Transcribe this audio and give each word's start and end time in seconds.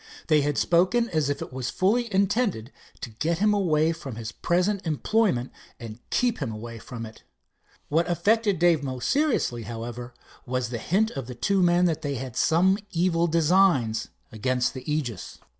They 0.29 0.41
had 0.41 0.57
spoken 0.57 1.09
as 1.11 1.29
if 1.29 1.43
it 1.43 1.53
was 1.53 1.69
fully 1.69 2.11
intended 2.11 2.71
to 3.01 3.11
get 3.11 3.37
him 3.37 3.53
away 3.53 3.91
from 3.91 4.15
his 4.15 4.31
present 4.31 4.79
pleasant 4.81 4.87
employment 4.95 5.51
and 5.79 5.99
keep 6.09 6.39
him 6.39 6.51
away 6.51 6.79
from 6.79 7.05
it. 7.05 7.21
What 7.87 8.09
affected 8.09 8.57
Dave 8.57 8.81
most 8.81 9.07
seriously, 9.11 9.61
however, 9.61 10.15
was 10.43 10.69
the 10.69 10.79
hint 10.79 11.11
of 11.11 11.27
the 11.27 11.35
two 11.35 11.61
men 11.61 11.85
that 11.85 12.01
they 12.01 12.15
had 12.15 12.35
some 12.35 12.79
evil 12.89 13.27
designs 13.27 14.07
against 14.31 14.73
the 14.73 14.91
Aegis. 14.91 15.37